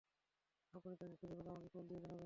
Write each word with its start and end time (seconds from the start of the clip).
আপনি 0.73 0.91
তাকে 0.93 1.15
খুঁজে 1.15 1.35
পেলে 1.37 1.49
আমাকে 1.51 1.69
কল 1.69 1.83
দিয়ে 1.87 1.99
জানাবেন। 1.99 2.19